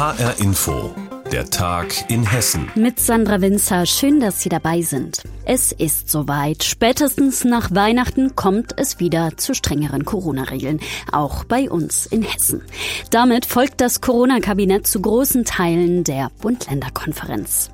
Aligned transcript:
HR 0.00 0.40
Info. 0.40 0.94
Der 1.30 1.50
Tag 1.50 2.10
in 2.10 2.24
Hessen. 2.24 2.70
Mit 2.74 2.98
Sandra 2.98 3.42
Winzer, 3.42 3.84
schön, 3.84 4.18
dass 4.18 4.40
Sie 4.40 4.48
dabei 4.48 4.80
sind. 4.80 5.22
Es 5.44 5.72
ist 5.72 6.08
soweit. 6.08 6.64
Spätestens 6.64 7.44
nach 7.44 7.70
Weihnachten 7.74 8.34
kommt 8.34 8.72
es 8.78 8.98
wieder 8.98 9.36
zu 9.36 9.52
strengeren 9.54 10.06
Corona-Regeln. 10.06 10.80
Auch 11.12 11.44
bei 11.44 11.68
uns 11.68 12.06
in 12.06 12.22
Hessen. 12.22 12.62
Damit 13.10 13.44
folgt 13.44 13.82
das 13.82 14.00
Corona-Kabinett 14.00 14.86
zu 14.86 15.02
großen 15.02 15.44
Teilen 15.44 16.02
der 16.02 16.30
Bund-Länder-Konferenz. 16.40 17.70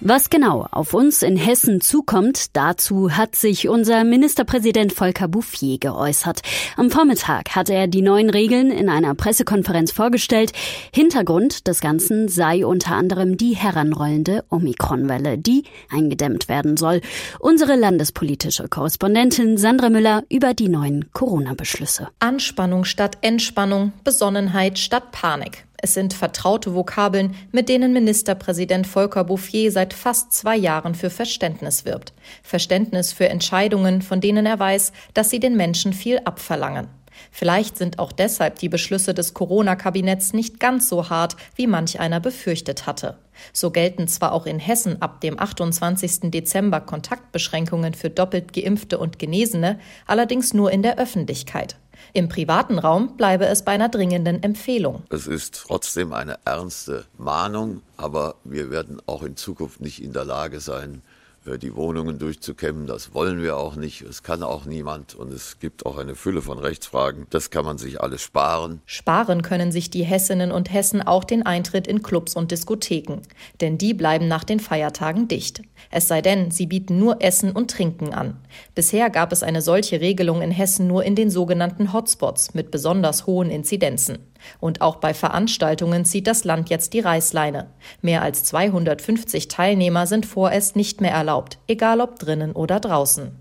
Was 0.00 0.28
genau 0.28 0.66
auf 0.70 0.92
uns 0.92 1.22
in 1.22 1.36
Hessen 1.36 1.80
zukommt, 1.80 2.56
dazu 2.56 3.16
hat 3.16 3.36
sich 3.36 3.68
unser 3.68 4.04
Ministerpräsident 4.04 4.92
Volker 4.92 5.28
Bouffier 5.28 5.78
geäußert. 5.78 6.42
Am 6.76 6.90
Vormittag 6.90 7.50
hat 7.50 7.70
er 7.70 7.86
die 7.86 8.02
neuen 8.02 8.30
Regeln 8.30 8.70
in 8.70 8.88
einer 8.88 9.14
Pressekonferenz 9.14 9.92
vorgestellt. 9.92 10.52
Hintergrund 10.92 11.66
des 11.68 11.80
Ganzen 11.80 12.28
sei 12.28 12.66
unter 12.66 12.96
anderem 12.96 13.36
die 13.36 13.54
heranrollende 13.54 14.44
Omikronwelle, 14.50 15.38
die 15.38 15.64
eingedämmt 15.90 16.48
werden 16.48 16.76
soll. 16.76 17.00
Unsere 17.38 17.76
landespolitische 17.76 18.68
Korrespondentin 18.68 19.56
Sandra 19.58 19.90
Müller 19.90 20.24
über 20.28 20.54
die 20.54 20.68
neuen 20.68 21.10
Corona-Beschlüsse. 21.12 22.08
Anspannung 22.18 22.84
statt 22.84 23.18
Entspannung, 23.20 23.92
Besonnenheit 24.02 24.78
statt 24.78 25.12
Panik. 25.12 25.64
Es 25.84 25.92
sind 25.92 26.14
vertraute 26.14 26.74
Vokabeln, 26.74 27.34
mit 27.52 27.68
denen 27.68 27.92
Ministerpräsident 27.92 28.86
Volker 28.86 29.22
Bouffier 29.22 29.70
seit 29.70 29.92
fast 29.92 30.32
zwei 30.32 30.56
Jahren 30.56 30.94
für 30.94 31.10
Verständnis 31.10 31.84
wirbt. 31.84 32.14
Verständnis 32.42 33.12
für 33.12 33.28
Entscheidungen, 33.28 34.00
von 34.00 34.22
denen 34.22 34.46
er 34.46 34.58
weiß, 34.58 34.92
dass 35.12 35.28
sie 35.28 35.40
den 35.40 35.58
Menschen 35.58 35.92
viel 35.92 36.22
abverlangen. 36.24 36.88
Vielleicht 37.30 37.76
sind 37.76 37.98
auch 37.98 38.12
deshalb 38.12 38.60
die 38.60 38.70
Beschlüsse 38.70 39.12
des 39.12 39.34
Corona-Kabinetts 39.34 40.32
nicht 40.32 40.58
ganz 40.58 40.88
so 40.88 41.10
hart, 41.10 41.36
wie 41.54 41.66
manch 41.66 42.00
einer 42.00 42.18
befürchtet 42.18 42.86
hatte. 42.86 43.18
So 43.52 43.70
gelten 43.70 44.08
zwar 44.08 44.32
auch 44.32 44.46
in 44.46 44.58
Hessen 44.58 45.02
ab 45.02 45.20
dem 45.20 45.38
28. 45.38 46.30
Dezember 46.30 46.80
Kontaktbeschränkungen 46.80 47.92
für 47.92 48.08
doppelt 48.08 48.54
geimpfte 48.54 48.96
und 48.96 49.18
Genesene, 49.18 49.78
allerdings 50.06 50.54
nur 50.54 50.72
in 50.72 50.82
der 50.82 50.96
Öffentlichkeit. 50.96 51.76
Im 52.12 52.28
privaten 52.28 52.78
Raum 52.78 53.16
bleibe 53.16 53.46
es 53.46 53.64
bei 53.64 53.72
einer 53.72 53.88
dringenden 53.88 54.42
Empfehlung. 54.42 55.02
Es 55.10 55.26
ist 55.26 55.64
trotzdem 55.66 56.12
eine 56.12 56.38
ernste 56.44 57.06
Mahnung, 57.18 57.82
aber 57.96 58.36
wir 58.44 58.70
werden 58.70 59.00
auch 59.06 59.22
in 59.22 59.36
Zukunft 59.36 59.80
nicht 59.80 60.02
in 60.02 60.12
der 60.12 60.24
Lage 60.24 60.60
sein, 60.60 61.02
die 61.46 61.76
Wohnungen 61.76 62.18
durchzukämmen. 62.18 62.86
Das 62.86 63.14
wollen 63.14 63.42
wir 63.42 63.56
auch 63.56 63.76
nicht. 63.76 64.02
Es 64.02 64.22
kann 64.22 64.42
auch 64.42 64.64
niemand. 64.64 65.14
Und 65.14 65.32
es 65.32 65.58
gibt 65.58 65.86
auch 65.86 65.98
eine 65.98 66.14
Fülle 66.14 66.42
von 66.42 66.58
Rechtsfragen. 66.58 67.26
Das 67.30 67.50
kann 67.50 67.64
man 67.64 67.78
sich 67.78 68.00
alles 68.00 68.22
sparen. 68.22 68.80
Sparen 68.86 69.42
können 69.42 69.70
sich 69.70 69.90
die 69.90 70.04
Hessinnen 70.04 70.52
und 70.52 70.72
Hessen 70.72 71.02
auch 71.02 71.24
den 71.24 71.44
Eintritt 71.44 71.86
in 71.86 72.02
Clubs 72.02 72.34
und 72.34 72.50
Diskotheken. 72.50 73.20
Denn 73.60 73.78
die 73.78 73.94
bleiben 73.94 74.28
nach 74.28 74.44
den 74.44 74.60
Feiertagen 74.60 75.28
dicht. 75.28 75.62
Es 75.90 76.08
sei 76.08 76.22
denn, 76.22 76.50
sie 76.50 76.66
bieten 76.66 76.98
nur 76.98 77.22
Essen 77.22 77.52
und 77.52 77.70
Trinken 77.70 78.14
an. 78.14 78.36
Bisher 78.74 79.10
gab 79.10 79.32
es 79.32 79.42
eine 79.42 79.62
solche 79.62 80.00
Regelung 80.00 80.42
in 80.42 80.50
Hessen 80.50 80.86
nur 80.86 81.04
in 81.04 81.14
den 81.14 81.30
sogenannten 81.30 81.92
Hotspots 81.92 82.54
mit 82.54 82.70
besonders 82.70 83.26
hohen 83.26 83.50
Inzidenzen. 83.50 84.18
Und 84.60 84.80
auch 84.80 84.96
bei 84.96 85.14
Veranstaltungen 85.14 86.04
zieht 86.04 86.26
das 86.26 86.44
Land 86.44 86.70
jetzt 86.70 86.92
die 86.92 87.00
Reißleine. 87.00 87.68
Mehr 88.02 88.22
als 88.22 88.44
250 88.44 89.48
Teilnehmer 89.48 90.06
sind 90.06 90.26
vorerst 90.26 90.76
nicht 90.76 91.00
mehr 91.00 91.12
erlaubt, 91.12 91.58
egal 91.66 92.00
ob 92.00 92.18
drinnen 92.18 92.52
oder 92.52 92.80
draußen. 92.80 93.32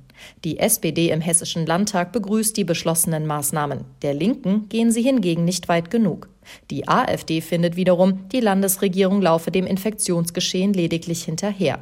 Die 0.44 0.60
SPD 0.60 1.10
im 1.10 1.22
Hessischen 1.22 1.66
Landtag 1.66 2.12
begrüßt 2.12 2.56
die 2.56 2.64
beschlossenen 2.64 3.26
Maßnahmen. 3.26 3.86
Der 4.02 4.14
Linken 4.14 4.70
gehen 4.70 4.92
sie 4.92 5.02
hingegen 5.02 5.44
nicht 5.46 5.68
weit 5.68 5.90
genug. 5.90 6.30
Die 6.70 6.88
AfD 6.88 7.42
findet 7.42 7.76
wiederum, 7.76 8.28
die 8.30 8.40
Landesregierung 8.40 9.22
laufe 9.22 9.52
dem 9.52 9.66
Infektionsgeschehen 9.66 10.74
lediglich 10.74 11.24
hinterher. 11.24 11.80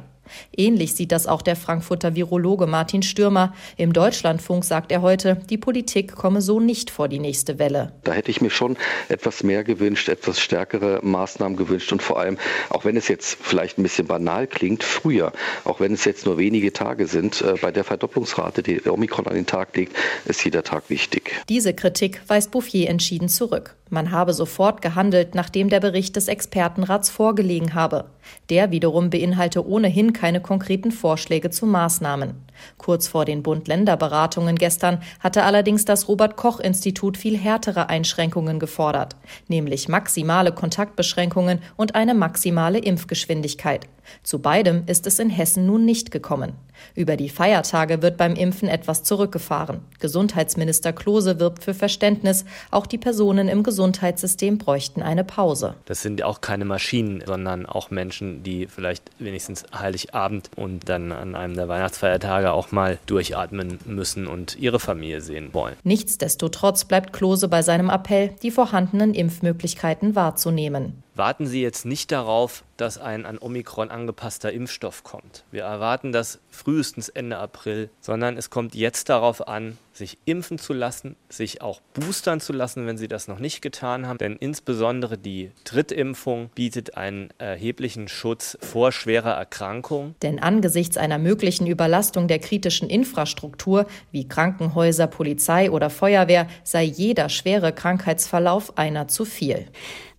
Ähnlich 0.56 0.94
sieht 0.94 1.12
das 1.12 1.26
auch 1.26 1.42
der 1.42 1.56
Frankfurter 1.56 2.14
Virologe 2.14 2.66
Martin 2.66 3.02
Stürmer. 3.02 3.54
Im 3.76 3.92
Deutschlandfunk 3.92 4.64
sagt 4.64 4.92
er 4.92 5.02
heute, 5.02 5.40
die 5.50 5.58
Politik 5.58 6.14
komme 6.14 6.42
so 6.42 6.60
nicht 6.60 6.90
vor 6.90 7.08
die 7.08 7.18
nächste 7.18 7.58
Welle. 7.58 7.92
Da 8.04 8.12
hätte 8.12 8.30
ich 8.30 8.40
mir 8.40 8.50
schon 8.50 8.76
etwas 9.08 9.42
mehr 9.42 9.64
gewünscht, 9.64 10.08
etwas 10.08 10.40
stärkere 10.40 11.00
Maßnahmen 11.02 11.56
gewünscht 11.56 11.92
und 11.92 12.02
vor 12.02 12.18
allem, 12.18 12.38
auch 12.70 12.84
wenn 12.84 12.96
es 12.96 13.08
jetzt 13.08 13.38
vielleicht 13.40 13.78
ein 13.78 13.82
bisschen 13.82 14.06
banal 14.06 14.46
klingt, 14.46 14.84
früher, 14.84 15.32
auch 15.64 15.80
wenn 15.80 15.92
es 15.92 16.04
jetzt 16.04 16.26
nur 16.26 16.38
wenige 16.38 16.72
Tage 16.72 17.06
sind, 17.06 17.42
äh, 17.42 17.54
bei 17.60 17.70
der 17.70 17.84
Verdopplungsrate, 17.84 18.62
die 18.62 18.88
Omikron 18.88 19.26
an 19.26 19.34
den 19.34 19.46
Tag 19.46 19.76
legt, 19.76 19.96
ist 20.24 20.44
jeder 20.44 20.62
Tag 20.62 20.88
wichtig. 20.88 21.32
Diese 21.48 21.74
Kritik 21.74 22.22
weist 22.26 22.50
Bouffier 22.50 22.88
entschieden 22.88 23.28
zurück. 23.28 23.76
Man 23.92 24.10
habe 24.10 24.32
sofort 24.32 24.80
gehandelt, 24.80 25.34
nachdem 25.34 25.68
der 25.68 25.78
Bericht 25.78 26.16
des 26.16 26.26
Expertenrats 26.26 27.10
vorgelegen 27.10 27.74
habe. 27.74 28.06
Der 28.48 28.70
wiederum 28.70 29.10
beinhalte 29.10 29.66
ohnehin 29.66 30.14
keine 30.14 30.40
konkreten 30.40 30.92
Vorschläge 30.92 31.50
zu 31.50 31.66
Maßnahmen. 31.66 32.32
Kurz 32.78 33.08
vor 33.08 33.24
den 33.24 33.42
Bund-Länder-Beratungen 33.42 34.56
gestern 34.56 35.02
hatte 35.20 35.44
allerdings 35.44 35.84
das 35.84 36.08
Robert-Koch-Institut 36.08 37.16
viel 37.16 37.36
härtere 37.36 37.88
Einschränkungen 37.88 38.58
gefordert, 38.58 39.16
nämlich 39.48 39.88
maximale 39.88 40.52
Kontaktbeschränkungen 40.52 41.60
und 41.76 41.94
eine 41.94 42.14
maximale 42.14 42.78
Impfgeschwindigkeit. 42.78 43.86
Zu 44.22 44.40
beidem 44.40 44.84
ist 44.86 45.06
es 45.06 45.18
in 45.18 45.30
Hessen 45.30 45.66
nun 45.66 45.84
nicht 45.84 46.10
gekommen. 46.10 46.54
Über 46.94 47.16
die 47.16 47.28
Feiertage 47.28 48.02
wird 48.02 48.16
beim 48.16 48.34
Impfen 48.34 48.68
etwas 48.68 49.02
zurückgefahren. 49.04 49.80
Gesundheitsminister 50.00 50.92
Klose 50.92 51.38
wirbt 51.38 51.62
für 51.62 51.74
Verständnis. 51.74 52.44
Auch 52.70 52.86
die 52.86 52.98
Personen 52.98 53.48
im 53.48 53.62
Gesundheitssystem 53.62 54.58
bräuchten 54.58 55.02
eine 55.02 55.24
Pause. 55.24 55.74
Das 55.84 56.02
sind 56.02 56.22
auch 56.22 56.40
keine 56.40 56.64
Maschinen, 56.64 57.22
sondern 57.24 57.66
auch 57.66 57.90
Menschen, 57.90 58.42
die 58.42 58.66
vielleicht 58.66 59.10
wenigstens 59.18 59.64
Heiligabend 59.74 60.50
und 60.56 60.88
dann 60.88 61.12
an 61.12 61.34
einem 61.34 61.54
der 61.54 61.68
Weihnachtsfeiertage 61.68 62.51
auch 62.52 62.72
mal 62.72 62.98
durchatmen 63.06 63.78
müssen 63.86 64.26
und 64.26 64.56
ihre 64.58 64.80
Familie 64.80 65.20
sehen 65.20 65.52
wollen. 65.52 65.76
Nichtsdestotrotz 65.84 66.84
bleibt 66.84 67.12
Klose 67.12 67.48
bei 67.48 67.62
seinem 67.62 67.90
Appell, 67.90 68.30
die 68.42 68.50
vorhandenen 68.50 69.14
Impfmöglichkeiten 69.14 70.14
wahrzunehmen. 70.14 71.02
Warten 71.14 71.46
Sie 71.46 71.60
jetzt 71.60 71.84
nicht 71.84 72.10
darauf, 72.10 72.64
dass 72.78 72.96
ein 72.96 73.26
an 73.26 73.38
Omikron 73.38 73.90
angepasster 73.90 74.50
Impfstoff 74.50 75.04
kommt. 75.04 75.44
Wir 75.50 75.62
erwarten 75.62 76.10
das 76.10 76.40
frühestens 76.50 77.10
Ende 77.10 77.36
April, 77.36 77.90
sondern 78.00 78.38
es 78.38 78.48
kommt 78.48 78.74
jetzt 78.74 79.10
darauf 79.10 79.46
an, 79.46 79.76
sich 79.92 80.16
impfen 80.24 80.58
zu 80.58 80.72
lassen, 80.72 81.16
sich 81.28 81.60
auch 81.60 81.82
boostern 81.92 82.40
zu 82.40 82.54
lassen, 82.54 82.86
wenn 82.86 82.96
Sie 82.96 83.08
das 83.08 83.28
noch 83.28 83.38
nicht 83.38 83.60
getan 83.60 84.06
haben. 84.06 84.16
Denn 84.16 84.36
insbesondere 84.36 85.18
die 85.18 85.50
Drittimpfung 85.64 86.48
bietet 86.54 86.96
einen 86.96 87.28
erheblichen 87.36 88.08
Schutz 88.08 88.56
vor 88.62 88.90
schwerer 88.90 89.32
Erkrankung. 89.32 90.14
Denn 90.22 90.38
angesichts 90.38 90.96
einer 90.96 91.18
möglichen 91.18 91.66
Überlastung 91.66 92.26
der 92.26 92.38
kritischen 92.38 92.88
Infrastruktur 92.88 93.86
wie 94.10 94.26
Krankenhäuser, 94.26 95.08
Polizei 95.08 95.70
oder 95.70 95.90
Feuerwehr 95.90 96.48
sei 96.64 96.84
jeder 96.84 97.28
schwere 97.28 97.72
Krankheitsverlauf 97.72 98.78
einer 98.78 99.08
zu 99.08 99.26
viel. 99.26 99.66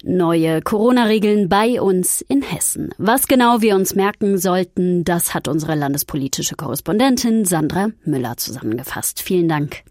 Neue 0.06 0.62
Corona-Regeln 0.62 1.48
bei 1.48 1.82
uns 1.82 2.20
in 2.22 2.42
Hessen. 2.42 2.90
Was 2.98 3.28
genau 3.28 3.62
wir 3.62 3.74
uns 3.76 3.96
merken 3.96 4.38
sollten, 4.38 5.06
das 5.06 5.34
hat 5.34 5.48
unsere 5.48 5.76
landespolitische 5.76 6.56
Korrespondentin 6.56 7.46
Sandra 7.46 7.88
Müller 8.04 8.36
zusammengefasst. 8.36 9.22
Vielen 9.22 9.48
Dank. 9.48 9.84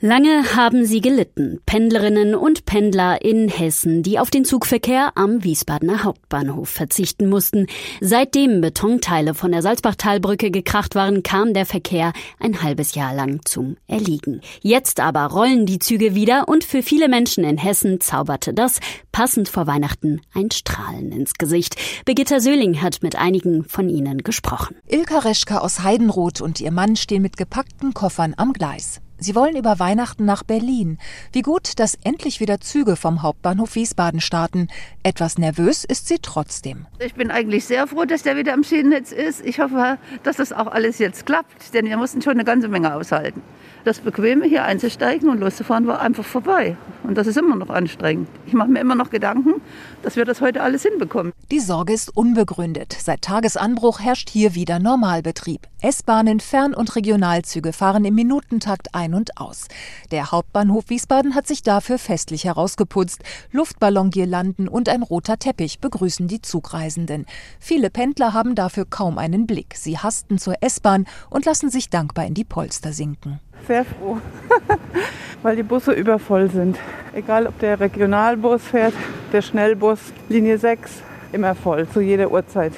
Lange 0.00 0.54
haben 0.54 0.84
sie 0.84 1.00
gelitten, 1.00 1.58
Pendlerinnen 1.66 2.36
und 2.36 2.64
Pendler 2.66 3.20
in 3.20 3.48
Hessen, 3.48 4.04
die 4.04 4.20
auf 4.20 4.30
den 4.30 4.44
Zugverkehr 4.44 5.10
am 5.16 5.42
Wiesbadener 5.42 6.04
Hauptbahnhof 6.04 6.68
verzichten 6.68 7.28
mussten. 7.28 7.66
Seitdem 8.00 8.60
Betonteile 8.60 9.34
von 9.34 9.50
der 9.50 9.60
Salzbachtalbrücke 9.60 10.52
gekracht 10.52 10.94
waren, 10.94 11.24
kam 11.24 11.52
der 11.52 11.66
Verkehr 11.66 12.12
ein 12.38 12.62
halbes 12.62 12.94
Jahr 12.94 13.12
lang 13.12 13.40
zum 13.44 13.76
Erliegen. 13.88 14.40
Jetzt 14.62 15.00
aber 15.00 15.24
rollen 15.24 15.66
die 15.66 15.80
Züge 15.80 16.14
wieder 16.14 16.46
und 16.46 16.62
für 16.62 16.84
viele 16.84 17.08
Menschen 17.08 17.42
in 17.42 17.58
Hessen 17.58 18.00
zauberte 18.00 18.54
das, 18.54 18.78
passend 19.10 19.48
vor 19.48 19.66
Weihnachten, 19.66 20.20
ein 20.32 20.52
Strahlen 20.52 21.10
ins 21.10 21.34
Gesicht. 21.34 21.74
Birgitta 22.04 22.38
Söhling 22.38 22.80
hat 22.82 23.02
mit 23.02 23.16
einigen 23.16 23.64
von 23.64 23.88
ihnen 23.88 24.18
gesprochen. 24.18 24.76
Ilka 24.86 25.18
Reschke 25.18 25.60
aus 25.60 25.82
Heidenroth 25.82 26.40
und 26.40 26.60
ihr 26.60 26.70
Mann 26.70 26.94
stehen 26.94 27.22
mit 27.22 27.36
gepackten 27.36 27.94
Koffern 27.94 28.34
am 28.36 28.52
Gleis. 28.52 29.00
Sie 29.20 29.34
wollen 29.34 29.56
über 29.56 29.80
Weihnachten 29.80 30.24
nach 30.24 30.44
Berlin. 30.44 30.96
Wie 31.32 31.42
gut, 31.42 31.80
dass 31.80 31.98
endlich 32.04 32.38
wieder 32.38 32.60
Züge 32.60 32.94
vom 32.94 33.22
Hauptbahnhof 33.22 33.74
Wiesbaden 33.74 34.20
starten. 34.20 34.68
Etwas 35.02 35.38
nervös 35.38 35.84
ist 35.84 36.06
sie 36.06 36.18
trotzdem. 36.22 36.86
Ich 37.00 37.14
bin 37.14 37.32
eigentlich 37.32 37.64
sehr 37.64 37.88
froh, 37.88 38.04
dass 38.04 38.22
der 38.22 38.36
wieder 38.36 38.54
am 38.54 38.62
Schienennetz 38.62 39.10
ist. 39.10 39.44
Ich 39.44 39.58
hoffe, 39.58 39.98
dass 40.22 40.36
das 40.36 40.52
auch 40.52 40.68
alles 40.68 40.98
jetzt 40.98 41.26
klappt, 41.26 41.74
denn 41.74 41.86
wir 41.86 41.96
mussten 41.96 42.22
schon 42.22 42.34
eine 42.34 42.44
ganze 42.44 42.68
Menge 42.68 42.94
aushalten. 42.94 43.42
Das 43.84 43.98
Bequeme, 43.98 44.44
hier 44.44 44.64
einzusteigen 44.64 45.28
und 45.28 45.40
loszufahren, 45.40 45.86
war 45.88 46.00
einfach 46.00 46.24
vorbei. 46.24 46.76
Und 47.02 47.16
das 47.16 47.26
ist 47.26 47.38
immer 47.38 47.56
noch 47.56 47.70
anstrengend. 47.70 48.28
Ich 48.46 48.52
mache 48.52 48.68
mir 48.68 48.80
immer 48.80 48.94
noch 48.94 49.10
Gedanken, 49.10 49.54
dass 50.02 50.16
wir 50.16 50.24
das 50.24 50.40
heute 50.40 50.62
alles 50.62 50.82
hinbekommen. 50.82 51.32
Die 51.50 51.60
Sorge 51.60 51.92
ist 51.92 52.16
unbegründet. 52.16 52.96
Seit 53.00 53.22
Tagesanbruch 53.22 53.98
herrscht 54.00 54.30
hier 54.30 54.54
wieder 54.54 54.78
Normalbetrieb. 54.78 55.66
S-Bahnen, 55.80 56.40
Fern- 56.40 56.74
und 56.74 56.94
Regionalzüge 56.96 57.72
fahren 57.72 58.04
im 58.04 58.14
Minutentakt 58.14 58.94
ein 58.94 59.07
und 59.14 59.38
aus. 59.38 59.68
Der 60.10 60.30
Hauptbahnhof 60.30 60.88
Wiesbaden 60.88 61.34
hat 61.34 61.46
sich 61.46 61.62
dafür 61.62 61.98
festlich 61.98 62.44
herausgeputzt. 62.44 63.22
Luftballongirlanden 63.52 64.68
und 64.68 64.88
ein 64.88 65.02
roter 65.02 65.38
Teppich 65.38 65.80
begrüßen 65.80 66.28
die 66.28 66.42
Zugreisenden. 66.42 67.26
Viele 67.60 67.90
Pendler 67.90 68.32
haben 68.32 68.54
dafür 68.54 68.84
kaum 68.84 69.18
einen 69.18 69.46
Blick. 69.46 69.74
Sie 69.76 69.98
hasten 69.98 70.38
zur 70.38 70.62
S-Bahn 70.62 71.06
und 71.30 71.44
lassen 71.44 71.70
sich 71.70 71.90
dankbar 71.90 72.26
in 72.26 72.34
die 72.34 72.44
Polster 72.44 72.92
sinken. 72.92 73.40
Sehr 73.66 73.84
froh, 73.84 74.18
weil 75.42 75.56
die 75.56 75.62
Busse 75.62 75.92
übervoll 75.92 76.50
sind. 76.50 76.78
Egal, 77.12 77.46
ob 77.46 77.58
der 77.58 77.80
Regionalbus 77.80 78.62
fährt, 78.62 78.94
der 79.32 79.42
Schnellbus, 79.42 79.98
Linie 80.28 80.58
6, 80.58 80.90
immer 81.32 81.54
voll, 81.54 81.88
zu 81.88 82.00
jeder 82.00 82.30
Uhrzeit. 82.30 82.72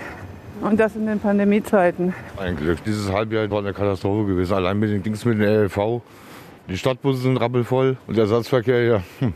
Und 0.60 0.78
das 0.78 0.94
in 0.94 1.06
den 1.06 1.18
Pandemiezeiten. 1.18 2.12
Ein 2.36 2.56
Glück. 2.56 2.84
Dieses 2.84 3.10
Halbjahr 3.10 3.50
war 3.50 3.60
eine 3.60 3.72
Katastrophe 3.72 4.26
gewesen. 4.26 4.54
Allein 4.54 4.78
mit 4.78 4.90
den 4.90 5.02
Dings 5.02 5.24
mit 5.24 5.38
dem 5.38 5.42
LLV. 5.42 6.02
Die 6.68 6.76
Stadtbusse 6.76 7.22
sind 7.22 7.36
rappelvoll 7.38 7.96
und 8.06 8.16
der 8.16 8.24
Ersatzverkehr, 8.24 8.84
ja, 8.84 9.02
hm, 9.18 9.32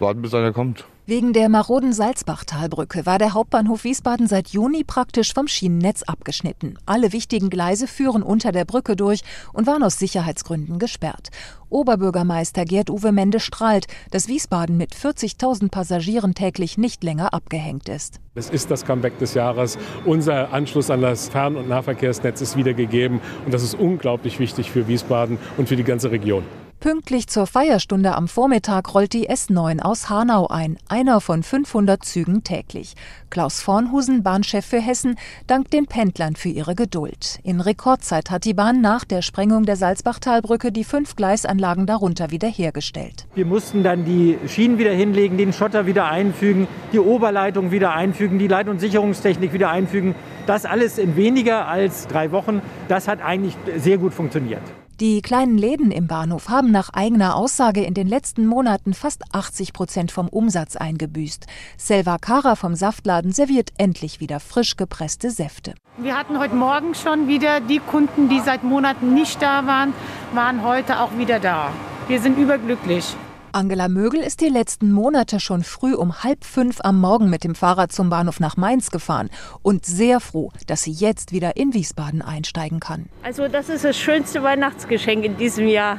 warten 0.00 0.22
bis 0.22 0.34
einer 0.34 0.52
kommt. 0.52 0.84
Wegen 1.08 1.32
der 1.32 1.48
maroden 1.48 1.92
Salzbachtalbrücke 1.92 3.06
war 3.06 3.18
der 3.20 3.32
Hauptbahnhof 3.32 3.84
Wiesbaden 3.84 4.26
seit 4.26 4.48
Juni 4.48 4.82
praktisch 4.82 5.32
vom 5.32 5.46
Schienennetz 5.46 6.02
abgeschnitten. 6.02 6.80
Alle 6.84 7.12
wichtigen 7.12 7.48
Gleise 7.48 7.86
führen 7.86 8.24
unter 8.24 8.50
der 8.50 8.64
Brücke 8.64 8.96
durch 8.96 9.20
und 9.52 9.68
waren 9.68 9.84
aus 9.84 10.00
Sicherheitsgründen 10.00 10.80
gesperrt. 10.80 11.28
Oberbürgermeister 11.68 12.64
Gerd-Uwe 12.64 13.12
Mende 13.12 13.38
strahlt, 13.38 13.86
dass 14.10 14.26
Wiesbaden 14.26 14.76
mit 14.76 14.96
40.000 14.96 15.70
Passagieren 15.70 16.34
täglich 16.34 16.76
nicht 16.76 17.04
länger 17.04 17.32
abgehängt 17.32 17.88
ist. 17.88 18.18
Es 18.34 18.50
ist 18.50 18.72
das 18.72 18.84
Comeback 18.84 19.16
des 19.20 19.34
Jahres. 19.34 19.78
Unser 20.04 20.52
Anschluss 20.52 20.90
an 20.90 21.02
das 21.02 21.28
Fern- 21.28 21.54
und 21.54 21.68
Nahverkehrsnetz 21.68 22.40
ist 22.40 22.56
wieder 22.56 22.74
gegeben. 22.74 23.20
Und 23.44 23.54
das 23.54 23.62
ist 23.62 23.74
unglaublich 23.74 24.40
wichtig 24.40 24.72
für 24.72 24.88
Wiesbaden 24.88 25.38
und 25.56 25.68
für 25.68 25.76
die 25.76 25.84
ganze 25.84 26.10
Region. 26.10 26.42
Pünktlich 26.78 27.26
zur 27.26 27.46
Feierstunde 27.46 28.14
am 28.14 28.28
Vormittag 28.28 28.94
rollt 28.94 29.14
die 29.14 29.30
S9 29.30 29.80
aus 29.80 30.10
Hanau 30.10 30.46
ein, 30.48 30.76
einer 30.88 31.22
von 31.22 31.42
500 31.42 32.04
Zügen 32.04 32.44
täglich. 32.44 32.94
Klaus 33.30 33.62
Vornhusen, 33.62 34.22
Bahnchef 34.22 34.66
für 34.66 34.80
Hessen, 34.80 35.16
dankt 35.46 35.72
den 35.72 35.86
Pendlern 35.86 36.36
für 36.36 36.50
ihre 36.50 36.74
Geduld. 36.74 37.40
In 37.42 37.62
Rekordzeit 37.62 38.30
hat 38.30 38.44
die 38.44 38.52
Bahn 38.52 38.82
nach 38.82 39.04
der 39.04 39.22
Sprengung 39.22 39.64
der 39.64 39.76
Salzbachtalbrücke 39.76 40.70
die 40.70 40.84
fünf 40.84 41.16
Gleisanlagen 41.16 41.86
darunter 41.86 42.30
wiederhergestellt. 42.30 43.26
Wir 43.34 43.46
mussten 43.46 43.82
dann 43.82 44.04
die 44.04 44.38
Schienen 44.46 44.78
wieder 44.78 44.92
hinlegen, 44.92 45.38
den 45.38 45.54
Schotter 45.54 45.86
wieder 45.86 46.10
einfügen, 46.10 46.68
die 46.92 47.00
Oberleitung 47.00 47.70
wieder 47.70 47.94
einfügen, 47.94 48.38
die 48.38 48.48
Leit- 48.48 48.68
und 48.68 48.80
Sicherungstechnik 48.80 49.54
wieder 49.54 49.70
einfügen. 49.70 50.14
Das 50.46 50.66
alles 50.66 50.98
in 50.98 51.16
weniger 51.16 51.66
als 51.66 52.06
drei 52.06 52.32
Wochen. 52.32 52.60
Das 52.88 53.08
hat 53.08 53.22
eigentlich 53.22 53.56
sehr 53.78 53.96
gut 53.96 54.12
funktioniert. 54.12 54.62
Die 54.98 55.20
kleinen 55.20 55.58
Läden 55.58 55.90
im 55.90 56.06
Bahnhof 56.06 56.48
haben 56.48 56.70
nach 56.70 56.88
eigener 56.94 57.36
Aussage 57.36 57.84
in 57.84 57.92
den 57.92 58.08
letzten 58.08 58.46
Monaten 58.46 58.94
fast 58.94 59.24
80 59.34 59.74
Prozent 59.74 60.10
vom 60.10 60.26
Umsatz 60.26 60.74
eingebüßt. 60.74 61.44
Selva 61.76 62.16
Kara 62.16 62.56
vom 62.56 62.74
Saftladen 62.74 63.30
serviert 63.30 63.74
endlich 63.76 64.20
wieder 64.20 64.40
frisch 64.40 64.78
gepresste 64.78 65.30
Säfte. 65.30 65.74
Wir 65.98 66.16
hatten 66.16 66.38
heute 66.38 66.54
Morgen 66.54 66.94
schon 66.94 67.28
wieder 67.28 67.60
die 67.60 67.80
Kunden, 67.80 68.30
die 68.30 68.40
seit 68.40 68.64
Monaten 68.64 69.12
nicht 69.12 69.42
da 69.42 69.66
waren, 69.66 69.92
waren 70.32 70.62
heute 70.64 70.98
auch 71.00 71.18
wieder 71.18 71.40
da. 71.40 71.72
Wir 72.08 72.18
sind 72.18 72.38
überglücklich. 72.38 73.14
Angela 73.56 73.88
Mögel 73.88 74.20
ist 74.20 74.42
die 74.42 74.50
letzten 74.50 74.92
Monate 74.92 75.40
schon 75.40 75.62
früh 75.62 75.94
um 75.94 76.22
halb 76.22 76.44
fünf 76.44 76.80
am 76.82 77.00
Morgen 77.00 77.30
mit 77.30 77.42
dem 77.42 77.54
Fahrrad 77.54 77.90
zum 77.90 78.10
Bahnhof 78.10 78.38
nach 78.38 78.58
Mainz 78.58 78.90
gefahren 78.90 79.30
und 79.62 79.86
sehr 79.86 80.20
froh, 80.20 80.52
dass 80.66 80.82
sie 80.82 80.92
jetzt 80.92 81.32
wieder 81.32 81.56
in 81.56 81.72
Wiesbaden 81.72 82.20
einsteigen 82.20 82.80
kann. 82.80 83.06
Also 83.22 83.48
das 83.48 83.70
ist 83.70 83.82
das 83.82 83.96
schönste 83.96 84.42
Weihnachtsgeschenk 84.42 85.24
in 85.24 85.38
diesem 85.38 85.68
Jahr, 85.68 85.96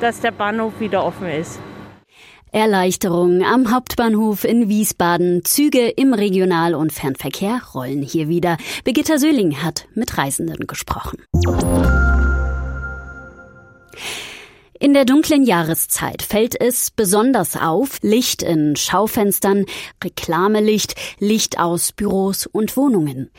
dass 0.00 0.20
der 0.20 0.30
Bahnhof 0.30 0.80
wieder 0.80 1.04
offen 1.04 1.28
ist. 1.28 1.58
Erleichterung 2.52 3.44
am 3.44 3.70
Hauptbahnhof 3.70 4.44
in 4.44 4.70
Wiesbaden. 4.70 5.44
Züge 5.44 5.88
im 5.88 6.14
Regional- 6.14 6.74
und 6.74 6.90
Fernverkehr 6.90 7.60
rollen 7.74 8.00
hier 8.00 8.28
wieder. 8.28 8.56
Birgitta 8.82 9.18
Söhling 9.18 9.62
hat 9.62 9.88
mit 9.94 10.16
Reisenden 10.16 10.66
gesprochen. 10.66 11.18
In 14.84 14.92
der 14.92 15.06
dunklen 15.06 15.44
Jahreszeit 15.44 16.20
fällt 16.20 16.60
es 16.60 16.90
besonders 16.90 17.56
auf, 17.56 18.00
Licht 18.02 18.42
in 18.42 18.76
Schaufenstern, 18.76 19.64
Reklamelicht, 20.04 20.94
Licht 21.18 21.58
aus 21.58 21.92
Büros 21.92 22.44
und 22.44 22.76
Wohnungen. 22.76 23.30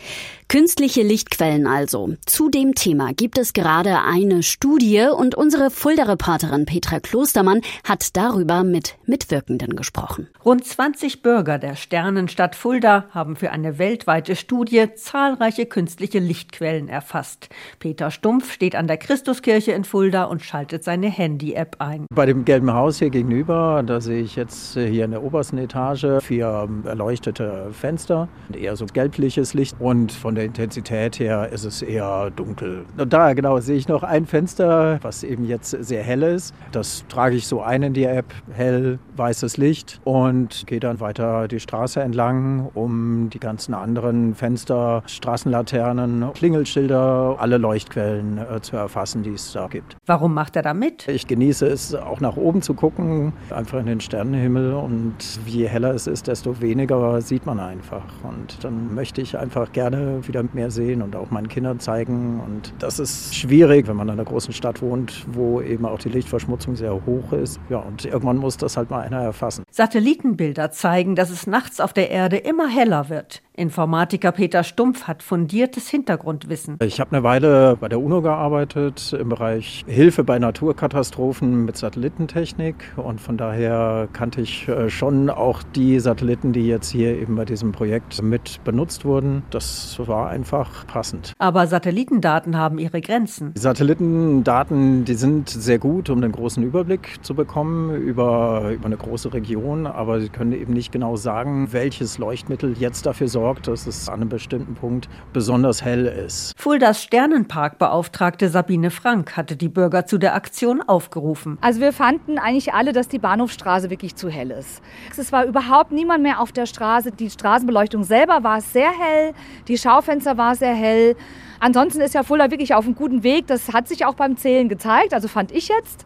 Künstliche 0.48 1.02
Lichtquellen 1.02 1.66
also. 1.66 2.16
Zu 2.26 2.50
dem 2.50 2.76
Thema 2.76 3.14
gibt 3.14 3.40
es 3.40 3.54
gerade 3.54 4.00
eine 4.02 4.44
Studie 4.44 5.08
und 5.16 5.34
unsere 5.34 5.72
Fulda-Reporterin 5.72 6.66
Petra 6.66 7.00
Klostermann 7.00 7.62
hat 7.84 8.16
darüber 8.16 8.64
mit 8.64 8.96
Mitwirkenden 9.06 9.76
gesprochen. 9.76 10.28
Rund 10.46 10.64
20 10.64 11.24
Bürger 11.24 11.58
der 11.58 11.76
Sternenstadt 11.76 12.56
Fulda 12.56 13.06
haben 13.10 13.36
für 13.36 13.52
eine 13.52 13.80
weltweite 13.80 14.36
Studie 14.36 14.86
zahlreiche 14.96 15.66
künstliche 15.66 16.20
Lichtquellen 16.20 16.90
erfasst. 16.90 17.50
Peter 17.80 18.12
Stumpf 18.12 18.54
steht 18.54 18.76
an 18.76 18.88
der 18.88 18.98
Christuskirche 18.98 19.72
in 19.72 19.84
Fulda 19.84 20.26
und 20.26 20.44
schaltet 20.44 20.84
seine 20.84 21.10
Handy-App 21.36 21.76
ein. 21.80 22.06
Bei 22.14 22.26
dem 22.26 22.46
gelben 22.46 22.74
Haus 22.74 23.00
hier 23.00 23.10
gegenüber, 23.10 23.84
da 23.86 24.00
sehe 24.00 24.22
ich 24.22 24.38
jetzt 24.38 24.74
hier 24.74 25.04
in 25.04 25.12
der 25.12 25.22
obersten 25.22 25.58
Etage 25.58 26.06
vier 26.22 26.70
erleuchtete 26.86 27.68
Fenster, 27.72 28.30
eher 28.54 28.78
so 28.78 28.86
gelbliches 28.86 29.54
Licht 29.54 29.76
und 29.80 30.14
von 30.14 30.36
der 30.36 30.46
Intensität 30.46 31.20
her 31.20 31.50
ist 31.52 31.66
es 31.66 31.82
eher 31.82 32.32
dunkel. 32.32 32.86
Und 32.98 33.12
da 33.12 33.34
genau 33.34 33.60
sehe 33.60 33.76
ich 33.76 33.90
noch 33.90 34.04
ein 34.04 34.26
Fenster, 34.26 35.00
was 35.02 35.24
eben 35.24 35.46
jetzt 35.46 35.72
sehr 35.72 36.04
hell 36.04 36.24
ist. 36.24 36.56
Das 36.72 37.04
trage 37.10 37.36
ich 37.36 37.48
so 37.48 37.62
ein 37.62 37.84
in 37.84 37.94
die 37.94 38.06
App, 38.06 38.34
hell, 38.54 38.98
weißes 39.18 39.58
Licht 39.58 40.00
und 40.06 40.66
gehe 40.68 40.80
dann 40.80 41.02
weiter 41.02 41.50
die 41.50 41.60
Straße 41.60 42.02
entlang, 42.02 42.70
um 42.74 43.30
die 43.30 43.40
ganzen 43.40 43.74
anderen 43.74 44.36
Fenster, 44.36 45.04
Straßenlaternen, 45.06 46.32
Klingelschilder, 46.34 47.36
alle 47.40 47.58
Leuchtquellen 47.58 48.38
äh, 48.38 48.62
zu 48.62 48.78
erfassen, 48.78 49.24
die 49.24 49.32
es 49.32 49.52
da 49.52 49.68
gibt. 49.68 49.98
Warum 50.06 50.34
macht 50.34 50.56
er 50.56 50.62
da 50.62 50.74
mit? 50.74 51.10
Ich 51.10 51.25
genieße 51.28 51.66
es, 51.68 51.94
auch 51.96 52.20
nach 52.20 52.38
oben 52.38 52.62
zu 52.62 52.74
gucken, 52.74 53.34
einfach 53.50 53.80
in 53.80 53.86
den 53.86 54.02
Sternenhimmel 54.02 54.74
und 54.74 55.16
je 55.46 55.68
heller 55.68 55.94
es 55.94 56.08
ist, 56.08 56.28
desto 56.28 56.62
weniger 56.62 57.22
sieht 57.22 57.46
man 57.46 57.60
einfach. 57.60 58.06
Und 58.24 58.64
dann 58.64 58.94
möchte 58.94 59.22
ich 59.22 59.38
einfach 59.38 59.72
gerne 59.72 60.28
wieder 60.28 60.44
mehr 60.54 60.72
sehen 60.72 61.02
und 61.02 61.16
auch 61.16 61.32
meinen 61.32 61.48
Kindern 61.48 61.80
zeigen. 61.80 62.42
Und 62.46 62.74
das 62.80 63.00
ist 63.00 63.36
schwierig, 63.36 63.88
wenn 63.88 63.96
man 63.96 64.08
in 64.08 64.14
einer 64.14 64.26
großen 64.26 64.54
Stadt 64.54 64.82
wohnt, 64.82 65.26
wo 65.32 65.62
eben 65.62 65.86
auch 65.86 66.00
die 66.00 66.10
Lichtverschmutzung 66.10 66.76
sehr 66.76 67.06
hoch 67.06 67.34
ist. 67.34 67.60
Ja, 67.70 67.78
und 67.78 68.06
irgendwann 68.06 68.38
muss 68.38 68.58
das 68.58 68.78
halt 68.78 68.90
mal 68.90 69.02
einer 69.02 69.22
erfassen. 69.22 69.64
Satellitenbilder 69.72 70.72
zeigen, 70.72 71.16
dass 71.16 71.30
es 71.30 71.48
nachts 71.48 71.80
auf 71.80 71.94
der 71.94 72.12
Erde 72.12 72.38
immer 72.38 72.68
heller 72.68 73.10
wird. 73.10 73.42
Informatiker 73.58 74.34
Peter 74.34 74.66
Stumpf 74.66 75.04
hat 75.04 75.24
fundiertes 75.24 75.88
Hintergrundwissen. 75.88 76.78
Ich 76.84 77.00
habe 77.00 77.16
eine 77.16 77.24
Weile 77.24 77.78
bei 77.80 77.88
der 77.88 78.02
UNO 78.02 78.22
gearbeitet 78.22 79.14
im 79.14 79.30
Bereich 79.30 79.86
Hilfe 79.88 80.26
bei 80.26 80.40
Naturkatastrophen 80.40 81.64
mit 81.64 81.78
Satellitentechnik 81.78 82.76
und 82.98 83.22
von 83.22 83.38
daher 83.38 84.10
kannte 84.12 84.42
ich 84.42 84.68
äh, 84.68 84.90
schon 84.90 85.30
auch 85.30 85.64
die 85.64 86.00
Satelliten, 86.00 86.52
die 86.52 86.68
jetzt 86.68 86.90
hier 86.90 87.18
eben 87.18 87.36
bei 87.38 87.46
diesem 87.46 87.72
Projekt 87.72 88.22
mit 88.22 88.62
benutzt 88.66 89.06
wurden. 89.06 89.44
Das 89.52 89.98
war 90.06 90.30
einfach 90.30 90.86
passend. 90.88 91.32
Aber 91.40 91.68
Satellitendaten 91.68 92.58
haben 92.58 92.78
ihre 92.78 93.00
Grenzen. 93.00 93.54
Die 93.54 93.62
Satellitendaten, 93.62 95.06
die 95.06 95.14
sind 95.14 95.50
sehr 95.50 95.80
gut, 95.80 96.10
um 96.10 96.20
den 96.20 96.34
großen 96.34 96.62
Überblick 96.62 97.24
zu 97.24 97.36
bekommen 97.36 97.96
über, 97.96 98.72
über 98.74 98.86
eine 98.86 98.98
große 98.98 99.34
Region, 99.34 99.88
aber 99.88 100.20
sie 100.20 100.30
können 100.30 100.52
eben 100.52 100.74
nicht 100.74 100.92
genau 100.92 101.16
sagen, 101.16 101.70
welches 101.72 102.18
Leuchtmittel 102.18 102.76
jetzt 102.78 103.06
dafür 103.06 103.30
sorgt, 103.30 103.45
dass 103.54 103.86
es 103.86 104.10
an 104.10 104.16
einem 104.16 104.30
bestimmten 104.30 104.74
Punkt 104.74 105.08
besonders 105.32 105.84
hell 105.84 106.06
ist. 106.06 106.54
Fuldas 106.58 107.04
Sternenparkbeauftragte 107.04 108.50
Sabine 108.50 108.90
Frank 108.90 109.38
hatte 109.38 109.56
die 109.56 109.70
Bürger 109.70 110.06
zu 110.06 110.18
der 110.18 110.34
Aktion 110.34 110.82
aufgerufen. 110.82 111.58
Also 111.62 111.80
wir 111.80 111.94
fanden 111.94 112.40
eigentlich 112.40 112.74
alle, 112.74 112.92
dass 112.92 113.08
die 113.08 113.20
Bahnhofstraße 113.20 113.90
wirklich 113.90 114.16
zu 114.16 114.30
hell 114.30 114.52
ist. 114.52 114.82
Es 115.18 115.32
war 115.32 115.46
überhaupt 115.46 115.92
niemand 115.92 116.24
mehr 116.24 116.40
auf 116.40 116.52
der 116.52 116.66
Straße. 116.66 117.12
Die 117.12 117.30
Straßenbeleuchtung 117.30 118.04
selber 118.04 118.44
war 118.44 118.62
sehr 118.62 118.90
hell, 118.90 119.34
die 119.68 119.78
Schaufenster 119.78 120.38
war 120.38 120.56
sehr 120.56 120.74
hell. 120.74 121.16
Ansonsten 121.60 122.02
ist 122.02 122.14
ja 122.14 122.24
Fulda 122.24 122.52
wirklich 122.52 122.74
auf 122.74 122.86
einem 122.86 122.96
guten 122.96 123.24
Weg. 123.24 123.48
Das 123.48 123.74
hat 123.74 123.88
sich 123.88 124.06
auch 124.06 124.16
beim 124.16 124.38
Zählen 124.38 124.70
gezeigt, 124.70 125.14
also 125.14 125.28
fand 125.28 125.52
ich 125.52 125.68
jetzt. 125.68 126.06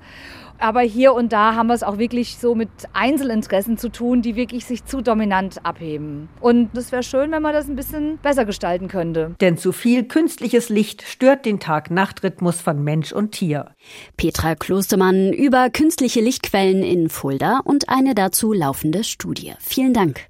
Aber 0.60 0.82
hier 0.82 1.14
und 1.14 1.32
da 1.32 1.56
haben 1.56 1.68
wir 1.68 1.74
es 1.74 1.84
auch 1.84 1.98
wirklich 1.98 2.38
so 2.38 2.54
mit 2.54 2.70
Einzelinteressen 2.94 3.78
zu 3.78 3.90
tun, 3.90 4.22
die 4.22 4.36
wirklich 4.36 4.66
sich 4.66 4.86
zu 4.86 5.02
dominant 5.02 5.66
abheben. 5.66 6.30
Und 6.42 6.78
es 6.78 6.92
wäre 6.92 7.04
schön, 7.04 7.32
wenn 7.32 7.42
man 7.42 7.54
das 7.54 7.68
ein 7.68 7.76
bisschen 7.76 8.18
besser 8.18 8.46
gestalten 8.46 8.88
könnte. 8.88 9.36
Denn 9.40 9.58
zu 9.58 9.72
viel 9.72 10.04
künstliches 10.04 10.70
Licht 10.70 11.02
stört 11.04 11.46
den 11.46 11.60
Tag-Nacht-Rhythmus 11.60 12.62
von 12.62 12.84
Mensch 12.84 13.12
und 13.12 13.32
Tier. 13.32 13.72
Petra 14.18 14.56
Klostermann 14.56 15.32
über 15.34 15.70
künstliche 15.70 16.22
Lichtquellen 16.22 16.84
in 16.84 17.10
Fulda 17.10 17.62
und 17.64 17.90
eine 17.90 18.14
dazu 18.14 18.54
laufende 18.54 19.04
Studie. 19.04 19.54
Vielen 19.60 19.94
Dank. 19.94 20.28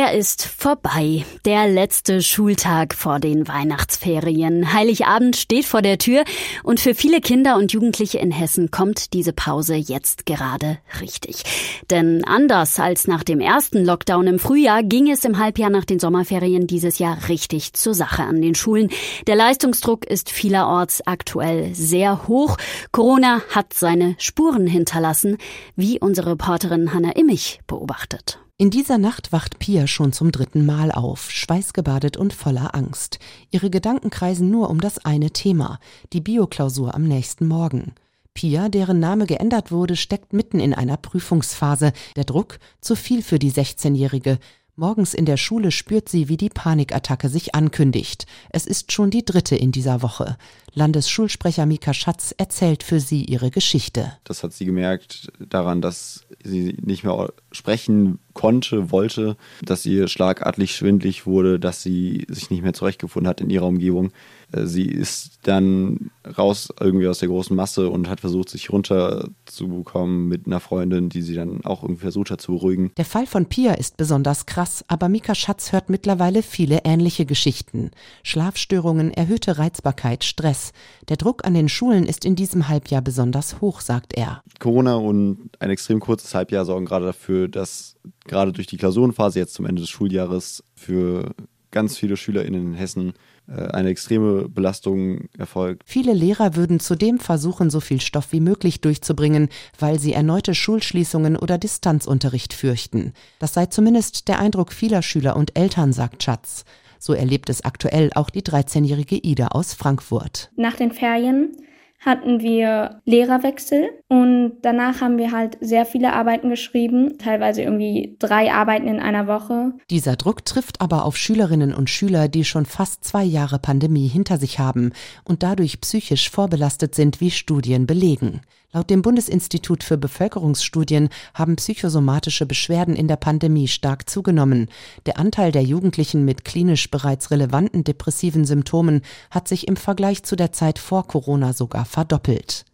Er 0.00 0.12
ist 0.12 0.44
vorbei. 0.44 1.24
Der 1.44 1.66
letzte 1.66 2.22
Schultag 2.22 2.94
vor 2.94 3.18
den 3.18 3.48
Weihnachtsferien. 3.48 4.72
Heiligabend 4.72 5.34
steht 5.34 5.64
vor 5.64 5.82
der 5.82 5.98
Tür 5.98 6.22
und 6.62 6.78
für 6.78 6.94
viele 6.94 7.20
Kinder 7.20 7.56
und 7.56 7.72
Jugendliche 7.72 8.18
in 8.18 8.30
Hessen 8.30 8.70
kommt 8.70 9.12
diese 9.12 9.32
Pause 9.32 9.74
jetzt 9.74 10.24
gerade 10.24 10.78
richtig. 11.00 11.42
Denn 11.90 12.22
anders 12.24 12.78
als 12.78 13.08
nach 13.08 13.24
dem 13.24 13.40
ersten 13.40 13.84
Lockdown 13.84 14.28
im 14.28 14.38
Frühjahr 14.38 14.84
ging 14.84 15.10
es 15.10 15.24
im 15.24 15.36
Halbjahr 15.36 15.68
nach 15.68 15.84
den 15.84 15.98
Sommerferien 15.98 16.68
dieses 16.68 17.00
Jahr 17.00 17.28
richtig 17.28 17.72
zur 17.72 17.92
Sache 17.92 18.22
an 18.22 18.40
den 18.40 18.54
Schulen. 18.54 18.90
Der 19.26 19.34
Leistungsdruck 19.34 20.04
ist 20.04 20.30
vielerorts 20.30 21.04
aktuell 21.08 21.74
sehr 21.74 22.28
hoch. 22.28 22.56
Corona 22.92 23.42
hat 23.50 23.74
seine 23.74 24.14
Spuren 24.18 24.68
hinterlassen, 24.68 25.38
wie 25.74 25.98
unsere 25.98 26.30
Reporterin 26.30 26.94
Hanna 26.94 27.10
Immich 27.16 27.58
beobachtet. 27.66 28.38
In 28.60 28.70
dieser 28.70 28.98
Nacht 28.98 29.30
wacht 29.30 29.60
Pia 29.60 29.86
schon 29.86 30.12
zum 30.12 30.32
dritten 30.32 30.66
Mal 30.66 30.90
auf, 30.90 31.30
schweißgebadet 31.30 32.16
und 32.16 32.32
voller 32.32 32.74
Angst. 32.74 33.20
Ihre 33.52 33.70
Gedanken 33.70 34.10
kreisen 34.10 34.50
nur 34.50 34.68
um 34.68 34.80
das 34.80 35.04
eine 35.04 35.30
Thema, 35.30 35.78
die 36.12 36.20
Bioklausur 36.20 36.92
am 36.92 37.04
nächsten 37.04 37.46
Morgen. 37.46 37.94
Pia, 38.34 38.68
deren 38.68 38.98
Name 38.98 39.26
geändert 39.26 39.70
wurde, 39.70 39.94
steckt 39.94 40.32
mitten 40.32 40.58
in 40.58 40.74
einer 40.74 40.96
Prüfungsphase. 40.96 41.92
Der 42.16 42.24
Druck 42.24 42.58
zu 42.80 42.96
viel 42.96 43.22
für 43.22 43.38
die 43.38 43.52
16-Jährige. 43.52 44.40
Morgens 44.78 45.12
in 45.12 45.24
der 45.24 45.36
Schule 45.36 45.72
spürt 45.72 46.08
sie, 46.08 46.28
wie 46.28 46.36
die 46.36 46.50
Panikattacke 46.50 47.28
sich 47.28 47.52
ankündigt. 47.56 48.26
Es 48.50 48.64
ist 48.64 48.92
schon 48.92 49.10
die 49.10 49.24
dritte 49.24 49.56
in 49.56 49.72
dieser 49.72 50.02
Woche. 50.02 50.36
Landesschulsprecher 50.72 51.66
Mika 51.66 51.92
Schatz 51.92 52.32
erzählt 52.38 52.84
für 52.84 53.00
sie 53.00 53.24
ihre 53.24 53.50
Geschichte. 53.50 54.12
Das 54.22 54.44
hat 54.44 54.52
sie 54.52 54.66
gemerkt 54.66 55.32
daran, 55.40 55.80
dass 55.80 56.26
sie 56.44 56.76
nicht 56.80 57.02
mehr 57.02 57.32
sprechen 57.50 58.20
konnte, 58.34 58.92
wollte, 58.92 59.36
dass 59.62 59.84
ihr 59.84 60.06
schlagartig 60.06 60.76
schwindlig 60.76 61.26
wurde, 61.26 61.58
dass 61.58 61.82
sie 61.82 62.24
sich 62.28 62.48
nicht 62.50 62.62
mehr 62.62 62.72
zurechtgefunden 62.72 63.28
hat 63.28 63.40
in 63.40 63.50
ihrer 63.50 63.66
Umgebung. 63.66 64.12
Äh, 64.52 64.66
sie 64.66 64.86
ist 64.86 65.38
dann 65.42 66.10
raus 66.36 66.68
irgendwie 66.80 67.06
aus 67.06 67.20
der 67.20 67.28
großen 67.28 67.54
Masse 67.54 67.88
und 67.88 68.08
hat 68.08 68.20
versucht, 68.20 68.48
sich 68.48 68.70
runterzubekommen 68.70 70.28
mit 70.28 70.46
einer 70.46 70.60
Freundin, 70.60 71.08
die 71.08 71.22
sie 71.22 71.34
dann 71.34 71.64
auch 71.64 71.82
irgendwie 71.82 72.02
versucht 72.02 72.30
hat 72.30 72.40
zu 72.40 72.52
beruhigen. 72.52 72.92
Der 72.96 73.04
Fall 73.04 73.26
von 73.26 73.46
Pia 73.46 73.74
ist 73.74 73.96
besonders 73.96 74.46
krass, 74.46 74.84
aber 74.88 75.08
Mika 75.08 75.34
Schatz 75.34 75.72
hört 75.72 75.90
mittlerweile 75.90 76.42
viele 76.42 76.80
ähnliche 76.84 77.26
Geschichten. 77.26 77.90
Schlafstörungen, 78.22 79.12
erhöhte 79.12 79.58
Reizbarkeit, 79.58 80.24
Stress. 80.24 80.72
Der 81.08 81.16
Druck 81.16 81.44
an 81.46 81.54
den 81.54 81.68
Schulen 81.68 82.06
ist 82.06 82.24
in 82.24 82.36
diesem 82.36 82.68
Halbjahr 82.68 83.02
besonders 83.02 83.60
hoch, 83.60 83.80
sagt 83.80 84.14
er. 84.14 84.42
Corona 84.58 84.96
und 84.96 85.50
ein 85.60 85.70
extrem 85.70 86.00
kurzes 86.00 86.34
Halbjahr 86.34 86.64
sorgen 86.64 86.86
gerade 86.86 87.06
dafür, 87.06 87.48
dass 87.48 87.96
gerade 88.26 88.52
durch 88.52 88.66
die 88.66 88.76
Klausurenphase 88.76 89.38
jetzt 89.38 89.54
zum 89.54 89.66
Ende 89.66 89.80
des 89.80 89.90
Schuljahres 89.90 90.62
für 90.74 91.34
ganz 91.70 91.96
viele 91.96 92.16
SchülerInnen 92.16 92.72
in 92.72 92.74
Hessen 92.74 93.12
eine 93.48 93.88
extreme 93.88 94.48
Belastung 94.48 95.28
erfolgt. 95.38 95.82
Viele 95.86 96.12
Lehrer 96.12 96.54
würden 96.54 96.80
zudem 96.80 97.18
versuchen, 97.18 97.70
so 97.70 97.80
viel 97.80 98.00
Stoff 98.00 98.32
wie 98.32 98.40
möglich 98.40 98.80
durchzubringen, 98.80 99.48
weil 99.78 99.98
sie 99.98 100.12
erneute 100.12 100.54
Schulschließungen 100.54 101.36
oder 101.36 101.56
Distanzunterricht 101.56 102.52
fürchten. 102.52 103.14
Das 103.38 103.54
sei 103.54 103.66
zumindest 103.66 104.28
der 104.28 104.38
Eindruck 104.38 104.72
vieler 104.72 105.02
Schüler 105.02 105.36
und 105.36 105.58
Eltern, 105.58 105.92
sagt 105.92 106.22
Schatz. 106.22 106.64
So 106.98 107.14
erlebt 107.14 107.48
es 107.48 107.64
aktuell 107.64 108.10
auch 108.14 108.28
die 108.28 108.42
13-jährige 108.42 109.16
Ida 109.16 109.48
aus 109.48 109.72
Frankfurt. 109.72 110.50
Nach 110.56 110.74
den 110.74 110.92
Ferien 110.92 111.52
hatten 111.98 112.40
wir 112.40 113.00
Lehrerwechsel 113.04 113.90
und 114.08 114.58
danach 114.62 115.00
haben 115.00 115.18
wir 115.18 115.32
halt 115.32 115.58
sehr 115.60 115.84
viele 115.84 116.12
Arbeiten 116.12 116.48
geschrieben, 116.48 117.18
teilweise 117.18 117.62
irgendwie 117.62 118.16
drei 118.18 118.52
Arbeiten 118.52 118.86
in 118.86 119.00
einer 119.00 119.26
Woche. 119.26 119.72
Dieser 119.90 120.16
Druck 120.16 120.44
trifft 120.44 120.80
aber 120.80 121.04
auf 121.04 121.16
Schülerinnen 121.16 121.74
und 121.74 121.90
Schüler, 121.90 122.28
die 122.28 122.44
schon 122.44 122.66
fast 122.66 123.04
zwei 123.04 123.24
Jahre 123.24 123.58
Pandemie 123.58 124.08
hinter 124.08 124.38
sich 124.38 124.58
haben 124.58 124.92
und 125.24 125.42
dadurch 125.42 125.80
psychisch 125.80 126.30
vorbelastet 126.30 126.94
sind, 126.94 127.20
wie 127.20 127.30
Studien 127.30 127.86
belegen. 127.86 128.40
Laut 128.70 128.90
dem 128.90 129.00
Bundesinstitut 129.00 129.82
für 129.82 129.96
Bevölkerungsstudien 129.96 131.08
haben 131.32 131.56
psychosomatische 131.56 132.44
Beschwerden 132.44 132.94
in 132.94 133.08
der 133.08 133.16
Pandemie 133.16 133.66
stark 133.66 134.10
zugenommen. 134.10 134.68
Der 135.06 135.18
Anteil 135.18 135.52
der 135.52 135.62
Jugendlichen 135.62 136.26
mit 136.26 136.44
klinisch 136.44 136.90
bereits 136.90 137.30
relevanten 137.30 137.82
depressiven 137.82 138.44
Symptomen 138.44 139.00
hat 139.30 139.48
sich 139.48 139.68
im 139.68 139.76
Vergleich 139.76 140.22
zu 140.22 140.36
der 140.36 140.52
Zeit 140.52 140.78
vor 140.78 141.06
Corona 141.06 141.54
sogar 141.54 141.86
verdoppelt. 141.86 142.66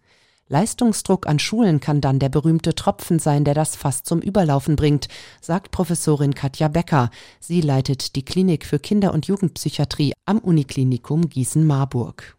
Leistungsdruck 0.48 1.28
an 1.28 1.38
Schulen 1.38 1.78
kann 1.78 2.00
dann 2.00 2.18
der 2.18 2.28
berühmte 2.28 2.74
Tropfen 2.74 3.20
sein, 3.20 3.44
der 3.44 3.54
das 3.54 3.76
Fass 3.76 4.02
zum 4.02 4.20
Überlaufen 4.20 4.74
bringt, 4.74 5.06
sagt 5.40 5.70
Professorin 5.70 6.34
Katja 6.34 6.66
Becker. 6.66 7.10
Sie 7.38 7.60
leitet 7.60 8.16
die 8.16 8.24
Klinik 8.24 8.66
für 8.66 8.80
Kinder- 8.80 9.14
und 9.14 9.26
Jugendpsychiatrie 9.26 10.12
am 10.26 10.38
Uniklinikum 10.38 11.28
Gießen-Marburg 11.28 12.36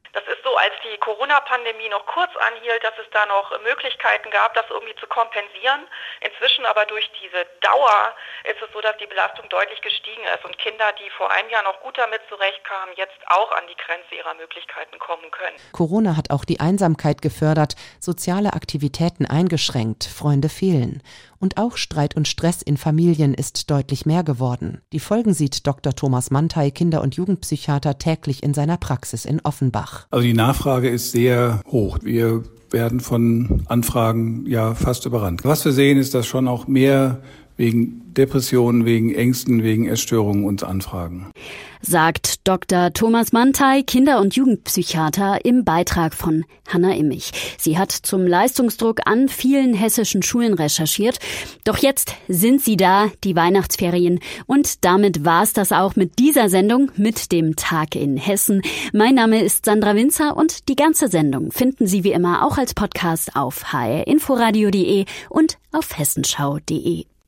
Corona-Pandemie 1.25 1.89
noch 1.89 2.05
kurz 2.05 2.29
anhielt, 2.37 2.83
dass 2.83 2.93
es 3.01 3.09
da 3.09 3.25
noch 3.25 3.49
Möglichkeiten 3.65 4.29
gab, 4.29 4.53
das 4.53 4.65
irgendwie 4.69 4.93
zu 5.01 5.07
kompensieren. 5.07 5.81
Inzwischen 6.21 6.65
aber 6.69 6.85
durch 6.85 7.09
diese 7.17 7.49
Dauer 7.65 8.13
ist 8.45 8.61
es 8.61 8.69
so, 8.71 8.79
dass 8.81 8.95
die 9.01 9.09
Belastung 9.09 9.49
deutlich 9.49 9.81
gestiegen 9.81 10.21
ist 10.29 10.45
und 10.45 10.55
Kinder, 10.61 10.85
die 11.01 11.09
vor 11.17 11.31
einem 11.31 11.49
Jahr 11.49 11.63
noch 11.63 11.81
gut 11.81 11.97
damit 11.97 12.21
zurechtkamen, 12.29 12.93
jetzt 12.95 13.17
auch 13.25 13.51
an 13.57 13.65
die 13.65 13.77
Grenze 13.81 14.13
ihrer 14.13 14.37
Möglichkeiten 14.37 14.99
kommen 14.99 15.31
können. 15.31 15.57
Corona 15.73 16.15
hat 16.15 16.29
auch 16.29 16.45
die 16.45 16.59
Einsamkeit 16.59 17.25
gefördert, 17.25 17.73
soziale 17.99 18.53
Aktivitäten 18.53 19.25
eingeschränkt, 19.25 20.05
Freunde 20.05 20.49
fehlen. 20.49 21.01
Und 21.39 21.57
auch 21.57 21.77
Streit 21.77 22.15
und 22.15 22.27
Stress 22.27 22.61
in 22.61 22.77
Familien 22.77 23.33
ist 23.33 23.69
deutlich 23.69 24.05
mehr 24.05 24.23
geworden. 24.23 24.81
Die 24.93 24.99
Folgen 24.99 25.33
sieht 25.33 25.67
Dr. 25.67 25.93
Thomas 25.93 26.31
Mantei, 26.31 26.71
Kinder- 26.71 27.01
und 27.01 27.15
Jugendpsychiater, 27.15 27.97
täglich 27.97 28.41
in 28.41 28.53
seiner 28.53 28.77
Praxis 28.77 29.25
in 29.25 29.41
Offenbach. 29.41 30.07
Also 30.11 30.23
die 30.23 30.33
Nachfrage 30.33 30.89
ist 30.89 31.11
sehr 31.15 31.61
hoch. 31.71 31.99
Wir 32.01 32.43
werden 32.71 32.99
von 32.99 33.63
Anfragen 33.67 34.45
ja 34.47 34.75
fast 34.75 35.05
überrannt. 35.05 35.45
Was 35.45 35.63
wir 35.63 35.71
sehen, 35.71 35.97
ist, 35.97 36.13
dass 36.13 36.27
schon 36.27 36.47
auch 36.47 36.67
mehr 36.67 37.21
wegen 37.57 38.13
Depressionen, 38.13 38.85
wegen 38.85 39.13
Ängsten, 39.13 39.63
wegen 39.63 39.87
Essstörungen 39.87 40.45
uns 40.45 40.63
anfragen. 40.63 41.31
Sagt 41.81 42.47
Dr. 42.47 42.93
Thomas 42.93 43.31
Mantei, 43.31 43.83
Kinder- 43.83 44.19
und 44.19 44.35
Jugendpsychiater 44.35 45.45
im 45.45 45.63
Beitrag 45.63 46.15
von 46.15 46.43
Hanna 46.67 46.95
Immich. 46.95 47.31
Sie 47.59 47.77
hat 47.77 47.91
zum 47.91 48.25
Leistungsdruck 48.25 49.01
an 49.05 49.29
vielen 49.29 49.75
hessischen 49.75 50.23
Schulen 50.23 50.55
recherchiert. 50.55 51.19
Doch 51.63 51.77
jetzt 51.77 52.15
sind 52.27 52.61
sie 52.61 52.75
da, 52.75 53.11
die 53.23 53.35
Weihnachtsferien. 53.35 54.19
Und 54.47 54.83
damit 54.83 55.25
war 55.25 55.43
es 55.43 55.53
das 55.53 55.71
auch 55.71 55.95
mit 55.95 56.17
dieser 56.17 56.49
Sendung, 56.49 56.91
mit 56.95 57.31
dem 57.31 57.55
Tag 57.55 57.95
in 57.95 58.17
Hessen. 58.17 58.63
Mein 58.91 59.15
Name 59.15 59.43
ist 59.43 59.65
Sandra 59.65 59.95
Winzer 59.95 60.35
und 60.35 60.67
die 60.69 60.75
ganze 60.75 61.07
Sendung 61.07 61.51
finden 61.51 61.85
Sie 61.85 62.03
wie 62.03 62.13
immer 62.13 62.45
auch 62.45 62.57
als 62.57 62.73
Podcast 62.73 63.35
auf 63.35 63.73
hrinforadio.de 63.73 65.05
und 65.29 65.57
auf 65.71 65.97
hessenschau.de. 65.97 67.05